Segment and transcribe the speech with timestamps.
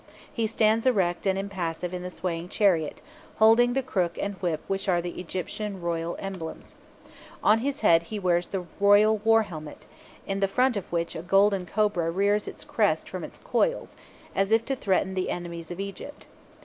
[0.33, 3.03] He stands erect and impassive in the swaying chariot,
[3.35, 6.73] holding the crook and whip which are the Egyptian royal emblems.
[7.43, 9.85] On his head he wears the royal war helmet,
[10.25, 13.95] in the front of which a golden cobra rears its crest from its coils,
[14.33, 16.25] as if to threaten the enemies of Egypt.